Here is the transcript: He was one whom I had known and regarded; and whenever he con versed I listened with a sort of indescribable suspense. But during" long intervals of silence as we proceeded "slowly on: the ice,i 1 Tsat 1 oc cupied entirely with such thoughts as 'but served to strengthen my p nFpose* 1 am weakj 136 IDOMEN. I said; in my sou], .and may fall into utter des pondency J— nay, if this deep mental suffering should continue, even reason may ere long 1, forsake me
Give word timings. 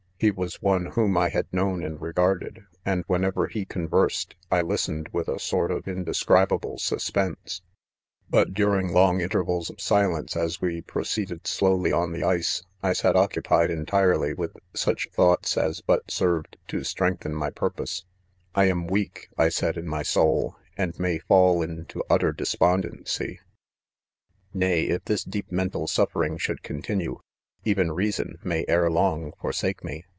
He 0.21 0.29
was 0.29 0.61
one 0.61 0.85
whom 0.85 1.17
I 1.17 1.29
had 1.29 1.51
known 1.51 1.83
and 1.83 1.99
regarded; 1.99 2.63
and 2.85 3.03
whenever 3.07 3.47
he 3.47 3.65
con 3.65 3.87
versed 3.87 4.35
I 4.51 4.61
listened 4.61 5.09
with 5.11 5.27
a 5.27 5.39
sort 5.39 5.71
of 5.71 5.87
indescribable 5.87 6.77
suspense. 6.77 7.63
But 8.29 8.53
during" 8.53 8.93
long 8.93 9.19
intervals 9.19 9.71
of 9.71 9.81
silence 9.81 10.35
as 10.37 10.61
we 10.61 10.83
proceeded 10.83 11.47
"slowly 11.47 11.91
on: 11.91 12.11
the 12.11 12.23
ice,i 12.23 12.89
1 12.89 12.93
Tsat 12.93 13.15
1 13.15 13.15
oc 13.23 13.33
cupied 13.33 13.69
entirely 13.71 14.35
with 14.35 14.55
such 14.75 15.07
thoughts 15.11 15.57
as 15.57 15.81
'but 15.81 16.11
served 16.11 16.55
to 16.67 16.83
strengthen 16.83 17.33
my 17.33 17.49
p 17.49 17.59
nFpose* 17.61 18.03
1 18.53 18.67
am 18.67 18.87
weakj 18.89 19.25
136 19.37 19.37
IDOMEN. 19.39 19.39
I 19.39 19.49
said; 19.49 19.75
in 19.77 19.87
my 19.87 20.03
sou], 20.03 20.51
.and 20.77 20.99
may 20.99 21.17
fall 21.17 21.63
into 21.63 22.03
utter 22.11 22.31
des 22.31 22.55
pondency 22.59 23.39
J— 23.39 23.39
nay, 24.53 24.83
if 24.83 25.03
this 25.05 25.23
deep 25.23 25.51
mental 25.51 25.87
suffering 25.87 26.37
should 26.37 26.61
continue, 26.61 27.21
even 27.65 27.91
reason 27.91 28.37
may 28.43 28.65
ere 28.67 28.91
long 28.91 29.23
1, 29.23 29.31
forsake 29.41 29.83
me 29.83 30.05